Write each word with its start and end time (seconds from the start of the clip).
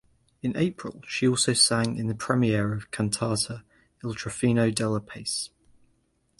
In 0.41 0.57
April 0.57 1.03
she 1.07 1.27
also 1.27 1.53
sang 1.53 1.95
in 1.95 2.07
the 2.07 2.15
premiere 2.15 2.73
of 2.73 2.89
cantata 2.89 3.63
"Il 4.03 4.15
Trionfo 4.15 4.73
della 4.73 4.99
pace". 4.99 5.51